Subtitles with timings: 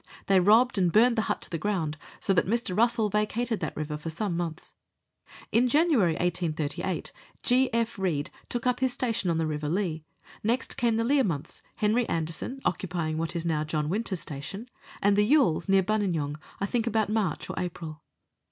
[0.25, 2.75] They robbed and burned the hut to the ground, so that Mr.
[2.75, 4.73] Russell vacated that river for some months.
[5.51, 7.11] In January 1838
[7.43, 7.71] G.
[7.71, 7.99] F.
[7.99, 10.03] Read took up his station on the River Leigh;
[10.43, 14.67] next came the Learmonths, Henry Anderson (occupying what is now John Winter's station),
[15.03, 18.01] and the Yuilles, near Buninyong, I think about March or April.